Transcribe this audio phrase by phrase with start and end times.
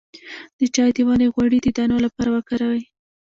[0.59, 2.81] د چای د ونې غوړي د دانو لپاره وکاروئ